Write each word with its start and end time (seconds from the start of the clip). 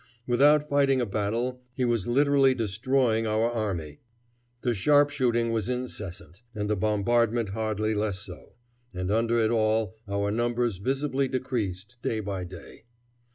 Without 0.25 0.67
fighting 0.67 0.99
a 0.99 1.05
battle 1.05 1.61
he 1.75 1.85
was 1.85 2.07
literally 2.07 2.55
destroying 2.55 3.27
our 3.27 3.51
army. 3.51 3.99
The 4.61 4.73
sharp 4.73 5.11
shooting 5.11 5.51
was 5.51 5.69
incessant, 5.69 6.41
and 6.55 6.67
the 6.67 6.75
bombardment 6.75 7.49
hardly 7.49 7.93
less 7.93 8.17
so, 8.17 8.53
and 8.95 9.11
under 9.11 9.37
it 9.37 9.51
all 9.51 9.93
our 10.07 10.31
numbers 10.31 10.77
visibly 10.77 11.27
decreased 11.27 11.97
day 12.01 12.19
by 12.19 12.45
day. 12.45 12.85